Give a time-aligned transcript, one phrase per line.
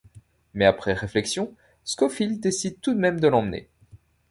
[0.55, 1.53] Mais après réflexion,
[1.85, 3.69] Scofield décide tout de même de l'emmener.